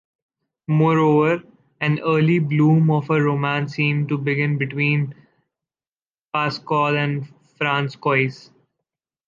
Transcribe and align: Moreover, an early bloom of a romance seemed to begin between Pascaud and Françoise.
Moreover, 0.67 1.43
an 1.79 1.99
early 1.99 2.39
bloom 2.39 2.89
of 2.89 3.11
a 3.11 3.21
romance 3.21 3.75
seemed 3.75 4.09
to 4.09 4.17
begin 4.17 4.57
between 4.57 5.13
Pascaud 6.33 6.95
and 6.95 7.31
Françoise. 7.59 8.49